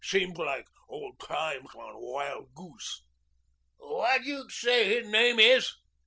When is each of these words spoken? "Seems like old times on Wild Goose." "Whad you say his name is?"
"Seems 0.03 0.35
like 0.35 0.65
old 0.89 1.19
times 1.19 1.75
on 1.75 1.93
Wild 1.95 2.55
Goose." 2.55 3.03
"Whad 3.79 4.25
you 4.25 4.49
say 4.49 4.85
his 4.95 5.05
name 5.05 5.39
is?" 5.39 5.73